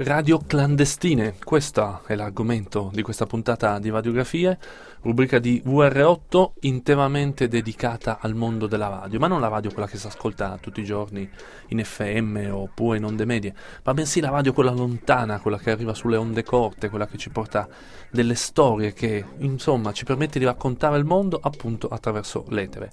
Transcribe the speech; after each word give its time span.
Radio 0.00 0.38
clandestine, 0.46 1.34
questo 1.42 2.02
è 2.06 2.14
l'argomento 2.14 2.88
di 2.94 3.02
questa 3.02 3.26
puntata 3.26 3.80
di 3.80 3.90
radiografie, 3.90 4.56
rubrica 5.02 5.40
di 5.40 5.60
VR8 5.66 6.50
interamente 6.60 7.48
dedicata 7.48 8.18
al 8.20 8.36
mondo 8.36 8.68
della 8.68 8.86
radio, 8.86 9.18
ma 9.18 9.26
non 9.26 9.40
la 9.40 9.48
radio 9.48 9.72
quella 9.72 9.88
che 9.88 9.96
si 9.96 10.06
ascolta 10.06 10.56
tutti 10.60 10.78
i 10.78 10.84
giorni 10.84 11.28
in 11.70 11.82
FM 11.82 12.48
oppure 12.52 12.98
in 12.98 13.06
onde 13.06 13.24
medie, 13.24 13.52
ma 13.82 13.92
bensì 13.92 14.20
la 14.20 14.30
radio 14.30 14.52
quella 14.52 14.70
lontana, 14.70 15.40
quella 15.40 15.58
che 15.58 15.72
arriva 15.72 15.94
sulle 15.94 16.16
onde 16.16 16.44
corte, 16.44 16.90
quella 16.90 17.08
che 17.08 17.18
ci 17.18 17.30
porta 17.30 17.66
delle 18.08 18.36
storie 18.36 18.92
che 18.92 19.24
insomma 19.38 19.90
ci 19.90 20.04
permette 20.04 20.38
di 20.38 20.44
raccontare 20.44 20.96
il 20.96 21.06
mondo 21.06 21.40
appunto 21.42 21.88
attraverso 21.88 22.44
l'etere. 22.50 22.92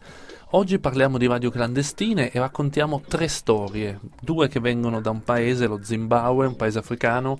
Oggi 0.51 0.77
parliamo 0.77 1.17
di 1.17 1.25
radio 1.25 1.49
clandestine 1.49 2.29
e 2.31 2.37
raccontiamo 2.37 3.01
tre 3.01 3.27
storie, 3.27 3.99
due 4.21 4.47
che 4.47 4.59
vengono 4.59 5.01
da 5.01 5.09
un 5.09 5.23
paese, 5.23 5.65
lo 5.65 5.79
Zimbabwe, 5.81 6.45
un 6.45 6.55
paese 6.55 6.77
africano, 6.77 7.39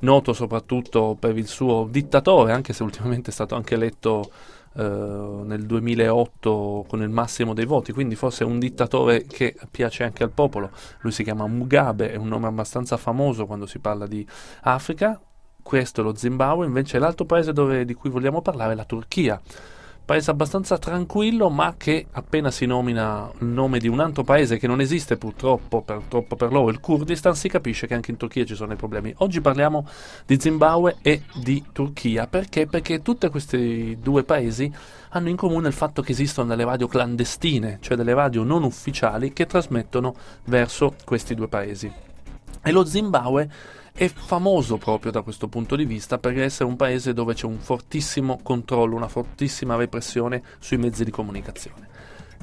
noto 0.00 0.32
soprattutto 0.32 1.16
per 1.20 1.36
il 1.36 1.46
suo 1.46 1.86
dittatore, 1.88 2.52
anche 2.52 2.72
se 2.72 2.82
ultimamente 2.82 3.28
è 3.28 3.32
stato 3.32 3.56
anche 3.56 3.74
eletto 3.74 4.30
eh, 4.74 4.82
nel 4.82 5.66
2008 5.66 6.86
con 6.88 7.02
il 7.02 7.10
massimo 7.10 7.52
dei 7.52 7.66
voti, 7.66 7.92
quindi 7.92 8.14
forse 8.14 8.44
è 8.44 8.46
un 8.46 8.58
dittatore 8.58 9.26
che 9.26 9.54
piace 9.70 10.04
anche 10.04 10.22
al 10.22 10.30
popolo. 10.30 10.70
Lui 11.00 11.12
si 11.12 11.24
chiama 11.24 11.46
Mugabe, 11.46 12.10
è 12.10 12.16
un 12.16 12.28
nome 12.28 12.46
abbastanza 12.46 12.96
famoso 12.96 13.44
quando 13.44 13.66
si 13.66 13.78
parla 13.80 14.06
di 14.06 14.26
Africa. 14.62 15.20
Questo 15.62 16.00
è 16.00 16.04
lo 16.04 16.14
Zimbabwe, 16.14 16.64
invece 16.64 16.98
l'altro 16.98 17.26
paese 17.26 17.52
dove, 17.52 17.84
di 17.84 17.92
cui 17.92 18.08
vogliamo 18.08 18.40
parlare 18.40 18.72
è 18.72 18.76
la 18.76 18.84
Turchia 18.84 19.40
paese 20.06 20.30
abbastanza 20.30 20.78
tranquillo, 20.78 21.50
ma 21.50 21.74
che 21.76 22.06
appena 22.12 22.52
si 22.52 22.64
nomina 22.64 23.28
il 23.40 23.46
nome 23.48 23.80
di 23.80 23.88
un 23.88 23.98
altro 23.98 24.22
paese 24.22 24.56
che 24.56 24.68
non 24.68 24.80
esiste 24.80 25.16
purtroppo 25.16 25.82
per, 25.82 26.02
troppo 26.08 26.36
per 26.36 26.52
loro, 26.52 26.70
il 26.70 26.78
Kurdistan, 26.78 27.34
si 27.34 27.48
capisce 27.48 27.88
che 27.88 27.94
anche 27.94 28.12
in 28.12 28.16
Turchia 28.16 28.44
ci 28.44 28.54
sono 28.54 28.68
dei 28.68 28.76
problemi. 28.76 29.12
Oggi 29.18 29.40
parliamo 29.40 29.86
di 30.24 30.40
Zimbabwe 30.40 30.98
e 31.02 31.22
di 31.34 31.62
Turchia, 31.72 32.28
perché? 32.28 32.68
Perché 32.68 33.02
tutti 33.02 33.28
questi 33.28 33.98
due 34.00 34.22
paesi 34.22 34.72
hanno 35.10 35.28
in 35.28 35.36
comune 35.36 35.66
il 35.66 35.74
fatto 35.74 36.02
che 36.02 36.12
esistono 36.12 36.48
delle 36.48 36.64
radio 36.64 36.86
clandestine, 36.86 37.78
cioè 37.80 37.96
delle 37.96 38.14
radio 38.14 38.44
non 38.44 38.62
ufficiali 38.62 39.32
che 39.32 39.46
trasmettono 39.46 40.14
verso 40.44 40.94
questi 41.04 41.34
due 41.34 41.48
paesi. 41.48 41.92
E 42.62 42.70
lo 42.70 42.84
Zimbabwe 42.84 43.50
è 43.96 44.08
famoso 44.08 44.76
proprio 44.76 45.10
da 45.10 45.22
questo 45.22 45.48
punto 45.48 45.74
di 45.74 45.86
vista 45.86 46.18
perché 46.18 46.42
essere 46.42 46.68
un 46.68 46.76
paese 46.76 47.14
dove 47.14 47.32
c'è 47.32 47.46
un 47.46 47.58
fortissimo 47.58 48.38
controllo, 48.42 48.94
una 48.94 49.08
fortissima 49.08 49.74
repressione 49.74 50.42
sui 50.58 50.76
mezzi 50.76 51.02
di 51.02 51.10
comunicazione. 51.10 51.88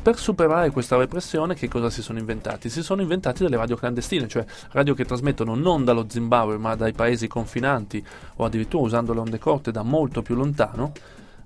Per 0.02 0.18
superare 0.18 0.72
questa 0.72 0.98
repressione, 0.98 1.54
che 1.54 1.68
cosa 1.68 1.92
si 1.92 2.02
sono 2.02 2.18
inventati? 2.18 2.70
Si 2.70 2.82
sono 2.82 3.04
inventati 3.04 3.44
delle 3.44 3.56
radio 3.56 3.76
clandestine, 3.76 4.28
cioè 4.28 4.44
radio 4.72 4.96
che 4.96 5.06
trasmettono 5.06 5.54
non 5.54 5.86
dallo 5.86 6.08
Zimbabwe 6.10 6.58
ma 6.58 6.74
dai 6.74 6.92
paesi 6.92 7.28
confinanti 7.28 8.04
o 8.38 8.46
addirittura 8.46 8.84
usando 8.84 9.14
le 9.14 9.20
onde 9.20 9.38
corte 9.38 9.72
da 9.72 9.84
molto 9.84 10.24
più 10.24 10.34
lontano, 10.34 10.92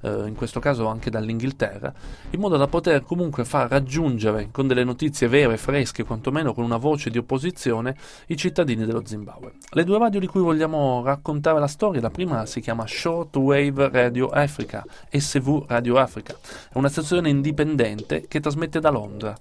eh, 0.02 0.28
in 0.28 0.36
questo 0.36 0.60
caso 0.60 0.88
anche 0.88 1.10
dall'Inghilterra, 1.10 1.94
in 2.32 2.40
modo 2.40 2.58
da 2.58 2.68
poter 2.68 3.04
comunque 3.04 3.46
far 3.46 3.70
raggiungere 3.70 4.50
con 4.52 4.68
delle 4.68 4.84
notizie 4.84 5.28
vere, 5.28 5.58
fresche, 5.58 6.04
quantomeno 6.04 6.54
con 6.54 6.64
una 6.64 6.78
voce 6.78 7.10
di 7.10 7.18
opposizione, 7.18 7.96
i 8.28 8.38
cittadini 8.38 8.86
dello 8.86 9.04
Zimbabwe. 9.06 9.54
Le 9.72 9.84
due 9.84 9.98
radio 9.98 10.20
di 10.20 10.28
cui 10.28 10.42
vogliamo 10.42 11.04
raccontare 11.04 11.60
la 11.60 11.68
storia, 11.68 12.02
la 12.02 12.10
prima 12.10 12.46
si 12.46 12.62
chiama 12.62 12.86
Shortwave 12.88 13.90
Radio 13.90 14.28
Africa, 14.30 14.86
SV 15.10 15.66
Radio 15.68 15.98
Africa, 15.98 16.36
è 16.72 16.78
una 16.78 16.90
stazione 16.90 17.30
indipendente 17.30 18.28
che 18.28 18.40
trasmette 18.40 18.80
da 18.80 18.90
Londra 18.90 19.36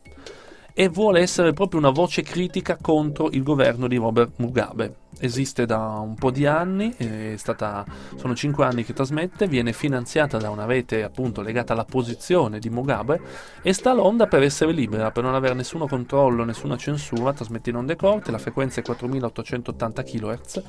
e 0.79 0.91
vuole 0.91 1.21
essere 1.21 1.55
proprio 1.55 1.81
una 1.81 1.89
voce 1.89 2.21
critica 2.21 2.77
contro 2.79 3.31
il 3.31 3.43
governo 3.43 3.89
di 3.89 3.97
Robert 3.97 4.33
Mugabe. 4.37 4.97
Esiste 5.19 5.65
da 5.65 5.79
un 5.79 6.15
po' 6.17 6.31
di 6.31 6.45
anni, 6.45 6.95
stata, 7.39 7.83
sono 8.17 8.35
cinque 8.35 8.67
anni 8.67 8.85
che 8.85 8.93
trasmette, 8.93 9.49
viene 9.49 9.73
finanziata 9.73 10.37
da 10.37 10.51
una 10.51 10.67
rete 10.67 11.03
appunto 11.03 11.41
legata 11.41 11.73
alla 11.73 11.87
posizione 11.87 12.59
di 12.59 12.69
Mugabe 12.69 13.19
e 13.63 13.73
sta 13.73 13.93
all'onda 13.93 14.27
per 14.27 14.43
essere 14.43 14.73
libera, 14.73 15.11
per 15.11 15.23
non 15.23 15.35
avere 15.35 15.55
nessuno 15.55 15.87
controllo, 15.87 16.45
nessuna 16.45 16.77
censura, 16.77 17.33
trasmette 17.33 17.71
in 17.71 17.77
onde 17.77 17.97
corte, 17.97 18.31
la 18.31 18.37
frequenza 18.37 18.81
è 18.81 18.83
4880 18.83 20.03
kHz 20.03 20.63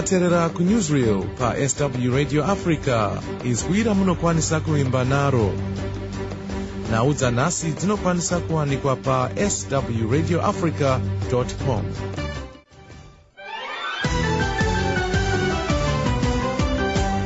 makateerera 0.01 0.50
pa 1.38 1.53
pasw 1.53 2.09
radio 2.15 2.44
africa. 2.44 3.21
Izwira 3.44 3.94
munokwanisa 3.94 4.59
kuimba 4.59 5.06
naro. 5.06 5.53
Nhau 6.92 7.13
dzanhasi 7.13 7.71
dzinokwanisa 7.71 8.39
kuwanikwa 8.39 8.95
pasw 8.95 10.12
radio 10.12 10.42
africa 10.42 11.00
com. 11.65 11.86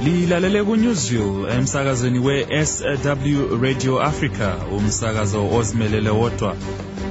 Lilalele 0.03 0.63
kunewsville 0.63 1.47
emsakazweni 1.55 2.19
we-sw 2.19 3.55
radio 3.61 4.01
africa 4.01 4.55
umsakazo 4.71 5.55
ozimelele 5.55 6.09
wodwa 6.09 6.55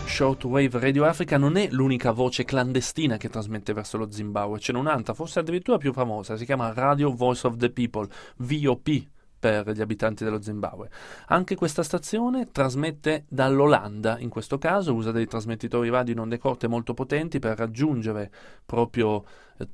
Shortwave 0.06 0.80
Radio 0.80 1.06
Africa 1.06 1.38
non 1.38 1.58
è 1.58 1.68
l'unica 1.70 2.12
voce 2.12 2.46
clandestina 2.46 3.18
che 3.18 3.28
trasmette 3.28 3.74
verso 3.74 3.98
lo 3.98 4.10
Zimbabwe, 4.12 4.60
ce 4.60 4.72
n'è 4.72 4.80
un'altra, 4.80 5.14
forse 5.14 5.40
addirittura 5.40 5.78
più 5.78 5.92
famosa, 5.92 6.38
si 6.38 6.46
chiama 6.46 6.72
Radio 6.74 7.14
Voice 7.14 7.46
of 7.48 7.58
the 7.58 7.70
People, 7.70 8.08
VOP 8.38 9.08
per 9.40 9.72
gli 9.72 9.82
abitanti 9.82 10.24
dello 10.24 10.42
Zimbabwe. 10.42 10.90
Anche 11.28 11.56
questa 11.56 11.84
stazione 11.84 12.52
trasmette 12.52 13.26
dall'Olanda, 13.28 14.20
in 14.20 14.30
questo 14.30 14.58
caso 14.58 14.94
usa 14.94 15.12
dei 15.12 15.28
trasmettitori 15.28 15.90
radio 15.90 16.14
in 16.14 16.20
onde 16.20 16.38
corte 16.38 16.68
molto 16.68 16.94
potenti 16.94 17.40
per 17.40 17.58
raggiungere 17.58 18.30
proprio 18.66 19.24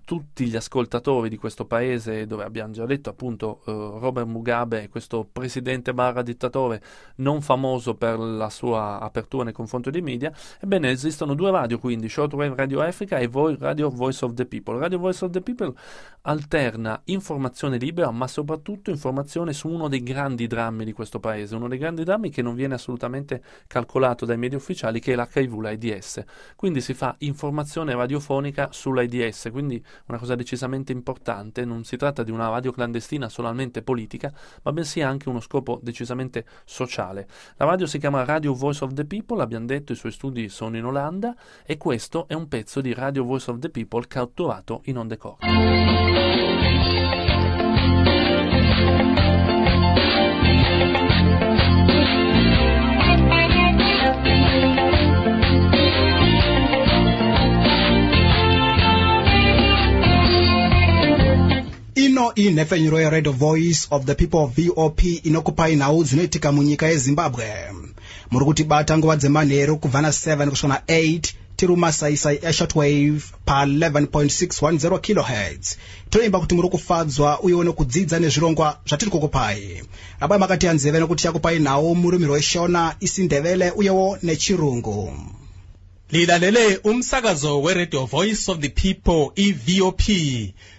tutti 0.03 0.47
gli 0.47 0.55
ascoltatori 0.55 1.29
di 1.29 1.37
questo 1.37 1.65
paese 1.65 2.25
dove 2.25 2.43
abbiamo 2.43 2.73
già 2.73 2.85
detto 2.85 3.09
appunto 3.09 3.61
eh, 3.65 3.71
Robert 3.71 4.27
Mugabe, 4.27 4.89
questo 4.89 5.27
presidente 5.31 5.93
barra 5.93 6.21
dittatore 6.21 6.81
non 7.17 7.41
famoso 7.41 7.95
per 7.95 8.17
la 8.17 8.49
sua 8.49 8.99
apertura 8.99 9.43
nei 9.43 9.53
confronti 9.53 9.91
dei 9.91 10.01
media, 10.01 10.31
ebbene 10.59 10.89
esistono 10.89 11.35
due 11.35 11.51
radio 11.51 11.77
quindi, 11.79 12.09
Shortwave 12.09 12.55
Radio 12.55 12.81
Africa 12.81 13.17
e 13.17 13.29
Radio 13.59 13.89
Voice 13.89 14.25
of 14.25 14.33
the 14.33 14.45
People. 14.45 14.79
Radio 14.79 14.97
Voice 14.97 15.23
of 15.23 15.31
the 15.31 15.41
People 15.41 15.73
alterna 16.21 16.99
informazione 17.05 17.77
libera 17.77 18.09
ma 18.11 18.27
soprattutto 18.27 18.89
informazione 18.89 19.53
su 19.53 19.67
uno 19.67 19.87
dei 19.87 20.01
grandi 20.01 20.47
drammi 20.47 20.83
di 20.83 20.93
questo 20.93 21.19
paese, 21.19 21.55
uno 21.55 21.67
dei 21.67 21.77
grandi 21.77 22.03
drammi 22.03 22.29
che 22.29 22.41
non 22.41 22.55
viene 22.55 22.73
assolutamente 22.73 23.43
calcolato 23.67 24.25
dai 24.25 24.37
media 24.37 24.57
ufficiali 24.57 24.99
che 24.99 25.13
è 25.13 25.15
l'HIV, 25.15 25.59
l'AIDS. 25.59 26.23
Quindi 26.55 26.81
si 26.81 26.93
fa 26.93 27.15
informazione 27.19 27.93
radiofonica 27.93 28.69
sull'AIDS, 28.71 29.49
quindi 29.51 29.74
quindi 29.75 29.83
una 30.07 30.17
cosa 30.17 30.35
decisamente 30.35 30.91
importante, 30.91 31.65
non 31.65 31.83
si 31.83 31.97
tratta 31.97 32.23
di 32.23 32.31
una 32.31 32.49
radio 32.49 32.71
clandestina 32.71 33.29
solamente 33.29 33.81
politica, 33.81 34.31
ma 34.63 34.71
bensì 34.71 35.01
anche 35.01 35.29
uno 35.29 35.39
scopo 35.39 35.79
decisamente 35.81 36.45
sociale. 36.63 37.27
La 37.57 37.65
radio 37.65 37.85
si 37.85 37.97
chiama 37.97 38.23
Radio 38.23 38.53
Voice 38.53 38.83
of 38.83 38.93
the 38.93 39.05
People, 39.05 39.41
abbiamo 39.41 39.65
detto 39.65 39.91
i 39.91 39.95
suoi 39.95 40.11
studi 40.11 40.49
sono 40.49 40.77
in 40.77 40.85
Olanda 40.85 41.35
e 41.65 41.77
questo 41.77 42.27
è 42.27 42.33
un 42.33 42.47
pezzo 42.47 42.81
di 42.81 42.93
Radio 42.93 43.23
Voice 43.23 43.51
of 43.51 43.59
the 43.59 43.69
People 43.69 44.05
catturato 44.07 44.81
in 44.85 44.97
onde 44.97 45.17
corte. 45.17 46.74
Inhefenyuro 62.35 62.99
yeredio 62.99 63.31
voice 63.31 63.87
of 63.91 64.05
the 64.05 64.15
people 64.15 64.45
vop 64.47 65.03
inokupa 65.03 65.69
nhau 65.69 66.03
dzinoitika 66.03 66.51
munyika 66.51 66.87
yezimbabwe. 66.87 67.45
Muri 68.31 68.45
kutibata 68.45 68.97
nguva 68.97 69.15
dzemanheru 69.15 69.77
kubva 69.77 70.01
na7 70.01 70.49
kusvika 70.49 70.81
na8 70.87 71.33
tiri 71.55 71.71
mumasaisai 71.71 72.39
eshortwave 72.41 73.21
pa11.610 73.47 74.99
kilohertz. 74.99 75.77
Toimba 76.09 76.39
kuti 76.39 76.55
muri 76.55 76.69
kufadzwa 76.69 77.39
uyewo 77.41 77.63
nekudzidza 77.63 78.19
nezvirongwa 78.19 78.79
zvatiri 78.87 79.11
kukupai. 79.11 79.83
Rabai 80.19 80.39
makati 80.39 80.65
yanzeve 80.65 80.99
nekuti 80.99 81.23
chakupai 81.23 81.59
nhau 81.59 81.95
murumiro 81.95 82.33
weshona 82.33 82.95
isindevele 82.99 83.71
uyewo 83.71 84.17
nechirungu 84.23 85.13
lilalele 86.11 86.77
umsakazo 86.83 87.61
weradio 87.61 88.05
voice 88.05 88.51
of 88.51 88.59
the 88.59 88.69
people 88.69 89.31
evop 89.35 90.01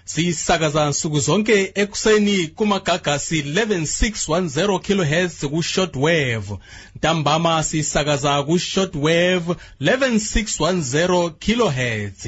sisakaza 0.05 0.89
nsuku 0.89 1.21
zonke 1.21 1.73
ekuseni 1.75 2.47
kumagagasi 2.47 3.43
11610 3.43 4.79
kHz 4.79 5.45
ku-shortwave 5.45 6.59
ntambama 6.97 7.63
sisakaza 7.65 8.43
ku-shortwave 8.43 9.55
11610 9.81 11.31
kHz 11.31 12.27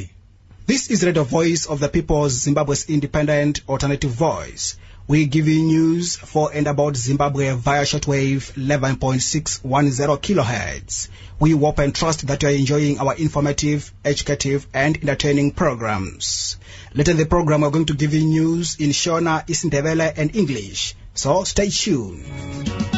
This 0.67 0.91
is 0.91 1.03
Radio 1.03 1.25
Voice 1.25 1.65
of 1.67 1.81
the 1.81 1.89
People's 1.89 2.33
Zimbabwe's 2.45 2.85
independent 2.91 3.63
alternative 3.69 4.11
voice. 4.11 4.77
We 5.09 5.25
give 5.25 5.49
you 5.49 5.63
news 5.63 6.17
for 6.17 6.51
and 6.53 6.67
about 6.67 6.95
Zimbabwe 6.95 7.55
via 7.55 7.85
shortwave 7.85 8.53
11.610 8.53 10.21
kilohertz. 10.21 11.09
We 11.41 11.53
hope 11.53 11.79
and 11.79 11.95
trust 11.95 12.27
that 12.27 12.43
you 12.43 12.49
are 12.51 12.53
enjoying 12.53 12.99
our 12.99 13.15
informative, 13.15 13.91
educative, 14.05 14.67
and 14.75 14.99
entertaining 14.99 15.53
programs. 15.53 16.59
Later 16.93 17.13
in 17.13 17.17
the 17.17 17.25
program, 17.25 17.63
we're 17.63 17.71
going 17.71 17.87
to 17.87 17.95
give 17.95 18.13
you 18.13 18.27
news 18.27 18.77
in 18.79 18.91
Shona, 18.91 19.47
Isindebele, 19.47 20.13
and 20.15 20.37
English. 20.37 20.95
So 21.15 21.45
stay 21.45 21.71
tuned. 21.71 22.98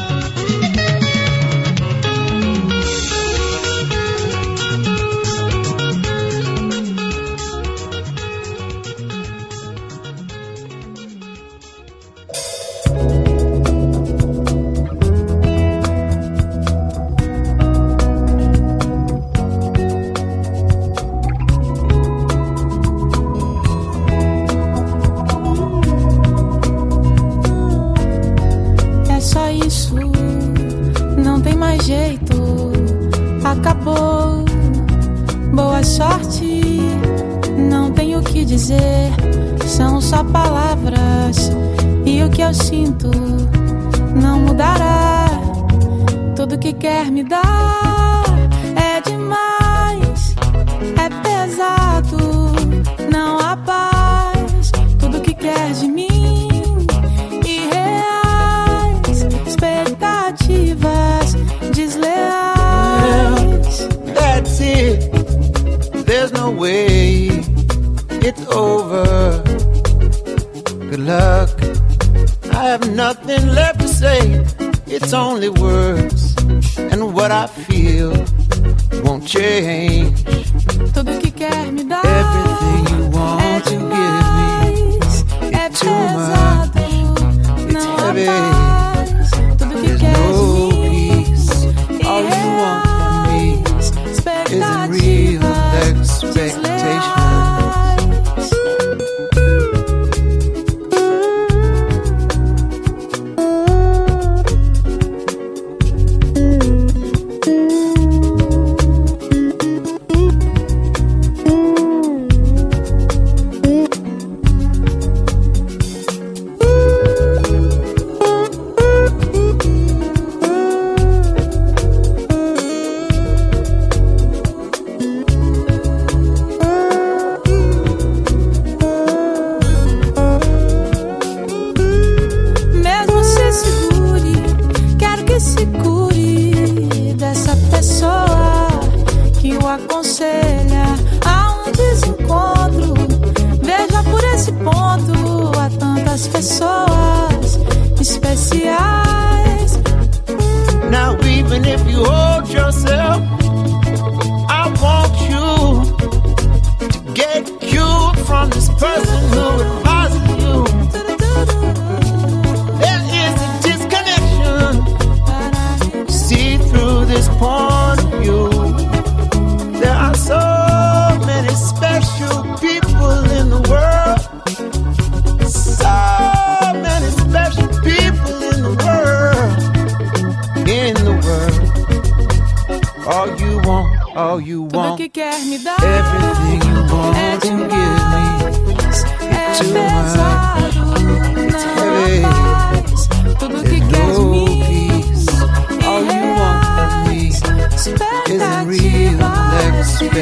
E 42.51 42.53
sinto 42.53 43.09
não 44.13 44.41
mudará. 44.41 45.27
Tudo 46.35 46.57
que 46.57 46.73
quer 46.73 47.09
me 47.09 47.23
dar 47.23 48.25
é 48.75 48.99
demais, 49.09 50.35
é 50.97 51.09
pesado, 51.23 52.51
não 53.09 53.39
há 53.39 53.55
paz. 53.55 54.71
Tudo 54.99 55.21
que 55.21 55.33
quer 55.33 55.71
de 55.73 55.87
mim 55.87 56.49
irreais, 57.45 59.21
expectativas 59.47 61.33
desleais. 61.73 63.07
That's 64.13 64.59
it. 64.59 65.09
There's 66.05 66.33
no 66.33 66.51
way 66.51 67.29
it's 68.21 68.45
over. 68.53 69.41
Good 70.89 70.99
luck. 70.99 71.50
Have 72.71 72.95
nothing 72.95 73.47
left 73.49 73.81
to 73.81 73.87
say. 73.89 74.45
It's 74.87 75.11
only 75.11 75.49
words. 75.49 76.37
And 76.77 77.13
what 77.13 77.29
I 77.29 77.45
feel 77.47 78.11
won't 79.03 79.27
change. 79.27 80.17
Tudo 80.93 81.19
que 81.19 81.31
quer 81.31 81.69
me 81.73 81.83
dar 81.83 82.01
Everything 82.05 82.97
you 82.97 83.09
want 83.09 83.65
to 83.65 83.71
give 83.71 83.81
me. 83.81 84.99
é 85.51 85.69
too 85.69 85.89
much. 86.15 86.71
It's 87.75 87.85
heavy. 87.85 88.70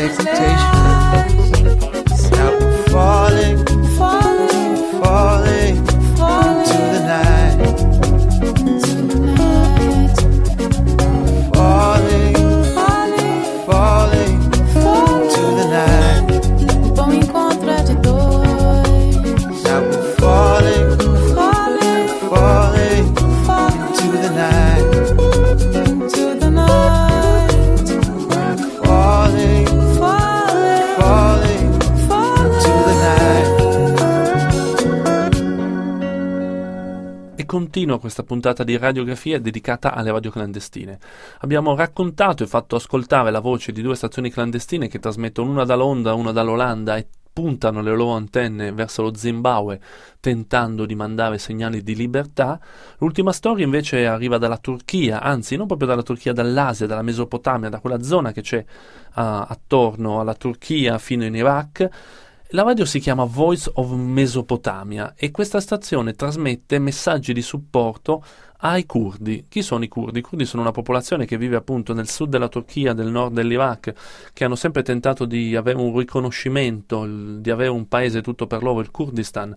hesitation. 0.10 0.59
Continua 37.70 38.00
questa 38.00 38.24
puntata 38.24 38.64
di 38.64 38.76
radiografia 38.78 39.40
dedicata 39.40 39.94
alle 39.94 40.12
radio 40.12 40.32
clandestine. 40.32 40.98
Abbiamo 41.42 41.76
raccontato 41.76 42.42
e 42.42 42.48
fatto 42.48 42.76
ascoltare 42.76 43.30
la 43.30 43.42
voce 43.42 43.72
di 43.72 43.84
due 43.84 43.94
stazioni 43.94 44.32
clandestine 44.32 44.88
che 44.88 44.98
trasmettono 44.98 45.52
una 45.52 45.66
da 45.66 45.76
Londra, 45.76 46.16
una 46.16 46.32
dall'Olanda 46.32 46.98
e 46.98 47.06
puntano 47.32 47.84
le 47.84 47.94
loro 47.94 48.14
antenne 48.14 48.72
verso 48.72 49.04
lo 49.04 49.14
Zimbabwe 49.14 49.80
tentando 50.20 50.88
di 50.88 50.96
mandare 50.96 51.38
segnali 51.38 51.84
di 51.84 51.94
libertà. 51.94 52.60
L'ultima 52.98 53.32
storia 53.32 53.66
invece 53.66 54.08
arriva 54.08 54.40
dalla 54.40 54.58
Turchia, 54.58 55.22
anzi 55.22 55.56
non 55.56 55.68
proprio 55.68 55.90
dalla 55.90 56.02
Turchia, 56.02 56.34
dall'Asia, 56.34 56.88
dalla 56.88 57.04
Mesopotamia, 57.04 57.70
da 57.70 57.80
quella 57.80 58.02
zona 58.02 58.32
che 58.32 58.42
c'è 58.42 58.66
ah, 59.12 59.46
attorno 59.48 60.20
alla 60.20 60.34
Turchia 60.34 60.98
fino 60.98 61.24
in 61.24 61.36
Iraq. 61.36 61.88
La 62.54 62.64
radio 62.64 62.84
si 62.84 62.98
chiama 63.00 63.26
Voice 63.26 63.70
of 63.76 63.92
Mesopotamia 63.92 65.14
e 65.16 65.30
questa 65.30 65.60
stazione 65.60 66.14
trasmette 66.16 66.80
messaggi 66.80 67.32
di 67.32 67.44
supporto 67.44 68.26
ai 68.62 68.86
curdi. 68.86 69.46
Chi 69.48 69.62
sono 69.62 69.84
i 69.84 69.88
curdi? 69.88 70.20
I 70.20 70.22
curdi 70.22 70.46
sono 70.46 70.62
una 70.62 70.72
popolazione 70.72 71.26
che 71.26 71.38
vive 71.38 71.56
appunto 71.56 71.94
nel 71.94 72.10
sud 72.10 72.30
della 72.30 72.50
Turchia, 72.50 72.94
del 72.94 73.10
nord 73.10 73.34
dell'Iraq, 73.34 73.94
che 74.34 74.44
hanno 74.44 74.56
sempre 74.56 74.84
tentato 74.84 75.26
di 75.26 75.56
avere 75.56 75.78
un 75.78 75.98
riconoscimento, 75.98 77.06
di 77.40 77.50
avere 77.50 77.70
un 77.70 77.88
paese 77.88 78.22
tutto 78.22 78.48
per 78.48 78.64
loro, 78.64 78.82
il 78.82 78.92
Kurdistan. 78.92 79.56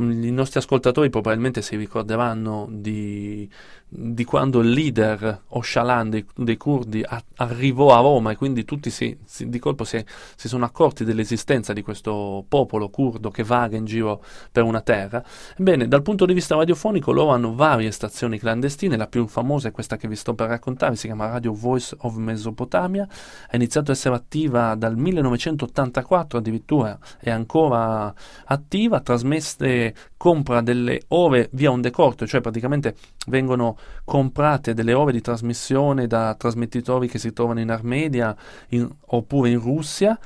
Mm, 0.00 0.24
I 0.24 0.30
nostri 0.30 0.58
ascoltatori 0.58 1.10
probabilmente 1.10 1.60
si 1.60 1.76
ricorderanno 1.76 2.66
di, 2.70 3.46
di 3.86 4.24
quando 4.24 4.60
il 4.60 4.70
leader 4.70 5.42
Oshalan 5.48 6.08
dei, 6.08 6.24
dei 6.34 6.56
curdi 6.56 7.02
a- 7.06 7.22
arrivò 7.36 7.94
a 7.94 8.00
Roma 8.00 8.30
e 8.30 8.36
quindi 8.36 8.64
tutti 8.64 8.88
si, 8.88 9.14
si- 9.24 9.50
di 9.50 9.58
colpo 9.58 9.84
si, 9.84 10.02
si 10.34 10.48
sono 10.48 10.64
accorti 10.64 11.04
dell'esistenza 11.04 11.74
di 11.74 11.82
questo 11.82 12.42
popolo 12.48 12.88
curdo 12.88 13.30
che 13.30 13.42
vaga 13.42 13.76
in 13.76 13.84
giro 13.84 14.24
per 14.50 14.62
una 14.62 14.80
terra. 14.80 15.22
Ebbene, 15.58 15.86
dal 15.88 16.00
punto 16.02 16.24
di 16.24 16.32
vista 16.32 16.56
radiofonico 16.56 17.12
loro 17.12 17.30
hanno 17.30 17.54
varie 17.54 17.90
stazioni 17.90 18.31
clandestine, 18.38 18.96
la 18.96 19.06
più 19.06 19.26
famosa 19.26 19.68
è 19.68 19.70
questa 19.72 19.96
che 19.96 20.08
vi 20.08 20.16
sto 20.16 20.34
per 20.34 20.48
raccontare, 20.48 20.96
si 20.96 21.06
chiama 21.06 21.30
Radio 21.30 21.52
Voice 21.52 21.96
of 22.00 22.16
Mesopotamia, 22.16 23.06
ha 23.50 23.56
iniziato 23.56 23.90
a 23.90 23.94
essere 23.94 24.14
attiva 24.14 24.74
dal 24.74 24.96
1984 24.96 26.38
addirittura, 26.38 26.98
è 27.18 27.30
ancora 27.30 28.12
attiva, 28.44 29.00
trasmesse, 29.00 29.94
compra 30.16 30.60
delle 30.60 31.02
ore 31.08 31.48
via 31.52 31.70
un 31.70 31.80
decorto, 31.80 32.26
cioè 32.26 32.40
praticamente 32.40 32.94
vengono 33.26 33.76
comprate 34.04 34.74
delle 34.74 34.92
ore 34.92 35.12
di 35.12 35.20
trasmissione 35.20 36.06
da 36.06 36.34
trasmettitori 36.34 37.08
che 37.08 37.18
si 37.18 37.32
trovano 37.32 37.60
in 37.60 37.70
Armenia 37.70 38.36
in- 38.68 38.88
oppure 39.06 39.50
in 39.50 39.60
Russia 39.60 40.18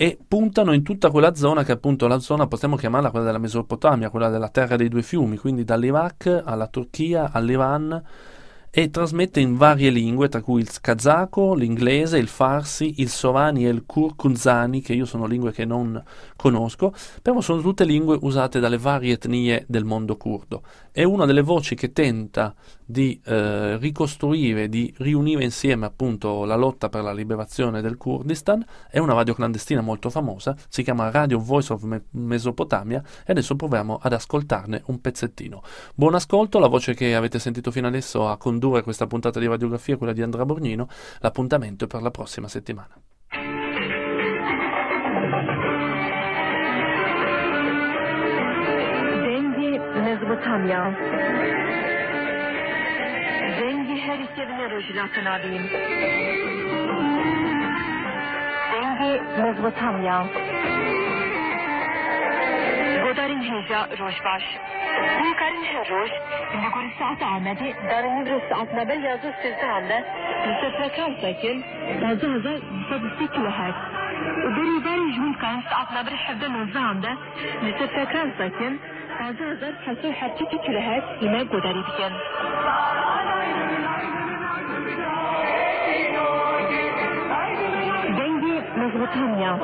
e 0.00 0.16
puntano 0.26 0.72
in 0.72 0.82
tutta 0.82 1.10
quella 1.10 1.34
zona 1.34 1.62
che 1.62 1.72
appunto 1.72 2.06
la 2.06 2.20
zona, 2.20 2.46
possiamo 2.46 2.76
chiamarla 2.76 3.10
quella 3.10 3.26
della 3.26 3.36
Mesopotamia, 3.36 4.08
quella 4.08 4.30
della 4.30 4.48
terra 4.48 4.76
dei 4.76 4.88
due 4.88 5.02
fiumi, 5.02 5.36
quindi 5.36 5.62
dall'Iraq 5.62 6.40
alla 6.42 6.68
Turchia, 6.68 7.30
all'Iran 7.30 8.02
e 8.72 8.90
trasmette 8.90 9.40
in 9.40 9.56
varie 9.56 9.90
lingue, 9.90 10.28
tra 10.28 10.42
cui 10.42 10.60
il 10.60 10.80
kazako, 10.80 11.54
l'inglese, 11.54 12.18
il 12.18 12.28
farsi, 12.28 13.00
il 13.00 13.08
sorani 13.08 13.66
e 13.66 13.70
il 13.70 13.84
kurkunzani, 13.84 14.80
che 14.80 14.92
io 14.92 15.06
sono 15.06 15.26
lingue 15.26 15.50
che 15.50 15.64
non 15.64 16.00
conosco, 16.36 16.94
però 17.20 17.40
sono 17.40 17.60
tutte 17.60 17.84
lingue 17.84 18.16
usate 18.20 18.60
dalle 18.60 18.78
varie 18.78 19.14
etnie 19.14 19.64
del 19.66 19.84
mondo 19.84 20.16
curdo. 20.16 20.62
È 20.92 21.02
una 21.02 21.26
delle 21.26 21.42
voci 21.42 21.74
che 21.74 21.92
tenta 21.92 22.54
di 22.84 23.20
eh, 23.24 23.76
ricostruire, 23.76 24.68
di 24.68 24.92
riunire 24.98 25.44
insieme 25.44 25.86
appunto 25.86 26.44
la 26.44 26.56
lotta 26.56 26.88
per 26.88 27.02
la 27.02 27.12
liberazione 27.12 27.80
del 27.80 27.96
Kurdistan, 27.96 28.64
è 28.90 28.98
una 28.98 29.14
radio 29.14 29.34
clandestina 29.34 29.80
molto 29.80 30.10
famosa, 30.10 30.56
si 30.68 30.82
chiama 30.82 31.10
Radio 31.10 31.38
Voice 31.38 31.72
of 31.72 31.82
Me- 31.82 32.02
Mesopotamia 32.10 33.00
e 33.24 33.30
adesso 33.30 33.54
proviamo 33.54 34.00
ad 34.02 34.12
ascoltarne 34.12 34.82
un 34.86 35.00
pezzettino. 35.00 35.62
Buon 35.94 36.14
ascolto, 36.14 36.58
la 36.58 36.66
voce 36.66 36.94
che 36.94 37.14
avete 37.14 37.38
sentito 37.38 37.70
fino 37.70 37.86
adesso 37.86 38.28
a 38.28 38.36
condurre 38.60 38.82
questa 38.82 39.06
puntata 39.06 39.40
di 39.40 39.46
radiografia 39.46 39.96
quella 39.96 40.12
di 40.12 40.20
Andrea 40.20 40.44
Borgnino, 40.44 40.86
l'appuntamento 41.20 41.84
è 41.84 41.86
per 41.86 42.02
la 42.02 42.10
prossima 42.10 42.46
settimana. 42.46 42.94
Mezopotamya 50.00 50.80
Dengi 53.58 53.96
her 54.06 54.18
istediğine 54.18 54.66
rojulaten 54.70 55.24
abim 55.24 55.62
Dengi 58.72 59.12
Mezopotamya 59.42 60.16
Godarin 63.04 63.42
heja 63.42 63.80
rojbaş 63.98 64.44
Yukarı 65.26 65.56
çıkıyoruz. 65.64 66.10
نقول 66.64 66.84
الساعة 66.90 67.22
عامة 67.32 67.60
دارين 67.90 68.12
نقول 68.20 68.40
الساعة 68.42 68.68
ما 68.76 68.82
بل 68.90 68.98
يازو 69.08 69.28
السلطة 69.34 69.66
عامة 69.74 69.98
مسافة 70.48 70.86
كام 70.96 71.12
ساكن 71.22 71.56
يازو 72.02 72.26
هزار 72.34 72.58
بصد 72.78 73.02
ست 73.18 73.36
واحد 73.44 73.74
وداري 74.46 74.76
داري 74.86 75.06
جون 75.16 75.32
كان 75.42 75.58
الساعة 75.62 75.88
ما 75.94 76.02
بل 76.06 76.16
حبدا 76.24 76.48
نوزا 76.48 76.80
عامة 76.88 77.12
مسافة 77.62 78.04
كام 78.12 78.28
ساكن 78.38 78.72
يازو 79.20 79.44
هزار 79.52 79.74
حسو 79.86 80.08
حتى 80.20 80.44
تكرهات 80.52 81.04
إما 81.22 81.40
قدري 81.52 81.82
بكن 81.88 82.12
Lutomia, 89.00 89.56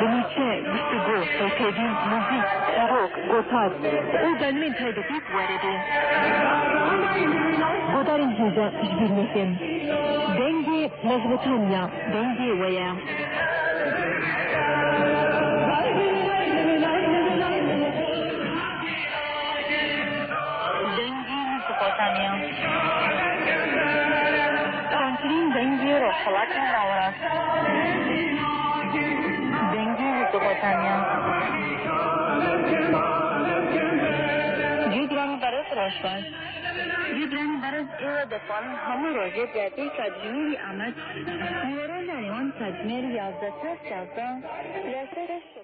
Benice, 0.00 0.48
Istigo, 0.66 1.18
Sevkedi, 1.38 1.86
Muzi, 2.10 2.38
Sarok, 2.74 3.12
Gotad. 3.30 3.72
All 4.22 4.34
dansmen 4.40 4.72
kaybetip 4.74 5.24
varedi. 5.34 5.74
Godarin 7.94 8.30
hüze 8.38 8.66
hiçbir 8.82 9.10
nefim. 9.16 9.50
Dengi 10.38 10.90
Mezopotamya, 11.04 11.82
dengi 12.12 12.62
veya. 12.62 12.90
Dengi 20.96 21.38
Mezopotamya. 21.52 22.30
Pashbaj. 35.90 36.22
Vibrant 37.14 37.90
era 38.00 38.26
the 38.30 38.38
following 38.46 38.76
homology 38.76 39.44
that 39.54 39.76
they 39.76 39.88
could 39.96 40.14
really 40.24 40.56
amount. 40.56 40.96
We 41.16 41.74
were 41.74 41.90
on 41.90 42.06
the 42.06 42.30
one 42.30 42.52
that 42.60 42.86
Mary 42.86 43.18
of 43.18 43.34
the 43.40 43.50
first 43.60 43.90
of 43.90 44.08
the 44.14 45.59